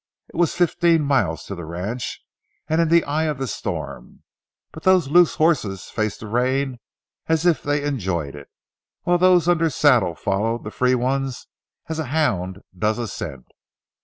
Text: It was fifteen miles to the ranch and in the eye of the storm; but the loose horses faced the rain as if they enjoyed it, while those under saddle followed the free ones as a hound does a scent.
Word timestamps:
It 0.29 0.35
was 0.35 0.55
fifteen 0.55 1.03
miles 1.03 1.43
to 1.45 1.53
the 1.53 1.63
ranch 1.63 2.25
and 2.67 2.81
in 2.81 2.87
the 2.87 3.03
eye 3.03 3.25
of 3.25 3.37
the 3.37 3.45
storm; 3.45 4.23
but 4.71 4.81
the 4.81 4.95
loose 4.97 5.35
horses 5.35 5.91
faced 5.91 6.21
the 6.21 6.25
rain 6.27 6.79
as 7.27 7.45
if 7.45 7.61
they 7.61 7.83
enjoyed 7.83 8.33
it, 8.35 8.49
while 9.03 9.19
those 9.19 9.47
under 9.47 9.69
saddle 9.69 10.15
followed 10.15 10.63
the 10.63 10.71
free 10.71 10.95
ones 10.95 11.45
as 11.87 11.99
a 11.99 12.05
hound 12.05 12.63
does 12.75 12.97
a 12.97 13.07
scent. 13.07 13.49